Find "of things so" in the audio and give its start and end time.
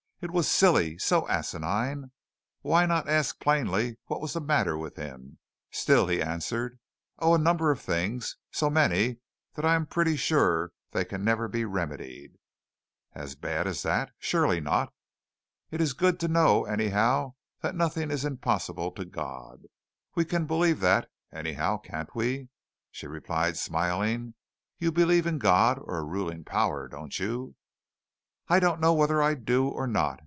7.71-8.69